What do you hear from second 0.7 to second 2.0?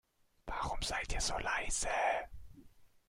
seid ihr so leise?